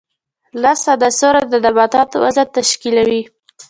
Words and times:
لس 0.61 0.81
عنصره 0.93 1.41
د 1.51 1.53
نباتاتو 1.65 2.15
وزن 2.23 2.47
تشکیلوي. 2.57 3.21